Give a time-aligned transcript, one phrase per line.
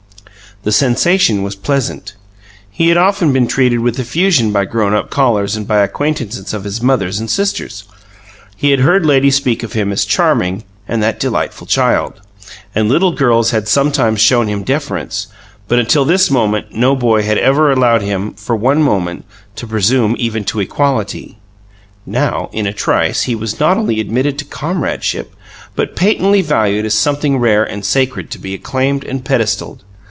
[0.63, 2.13] The sensation was pleasant.
[2.69, 6.65] He had often been treated with effusion by grown up callers and by acquaintances of
[6.65, 7.85] his mothers and sisters;
[8.55, 12.21] he had heard ladies speak of him as "charming" and "that delightful child,"
[12.75, 15.25] and little girls had sometimes shown him deference,
[15.67, 19.25] but until this moment no boy had ever allowed him, for one moment,
[19.55, 21.39] to presume even to equality.
[22.05, 25.33] Now, in a trice, he was not only admitted to comradeship,
[25.75, 29.83] but patently valued as something rare and sacred to be acclaimed and pedestalled.